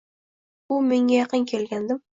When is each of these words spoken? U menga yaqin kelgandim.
U 0.77 0.81
menga 0.87 1.17
yaqin 1.19 1.49
kelgandim. 1.55 2.07